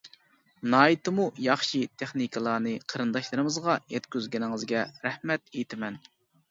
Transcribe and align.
ناھايىتىمۇ 0.73 1.27
ياخشى 1.47 1.83
تېخنىكىلارنى 2.03 2.75
قېرىنداشلىرىمىزغا 2.93 3.79
يەتكۈزگىنىڭىزگە 3.97 4.87
رەھمەت 5.07 5.55
ئېيتىمەن! 5.57 6.03